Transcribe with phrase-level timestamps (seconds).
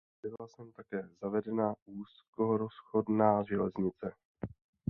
[0.23, 4.13] Byla sem také zavedena úzkorozchodná železnice.